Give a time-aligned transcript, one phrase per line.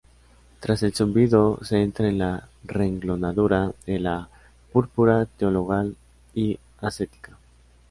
[0.59, 4.29] tras el zumbido, se entra en la renglonadura de la
[4.73, 5.95] púrpura teologal
[6.33, 7.37] y ascética